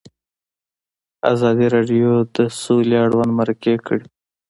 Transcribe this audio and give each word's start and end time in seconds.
ازادي 1.33 1.65
راډیو 1.75 2.11
د 2.35 2.37
سوله 2.61 2.95
اړوند 3.05 3.31
مرکې 3.39 3.75
کړي. 3.85 4.05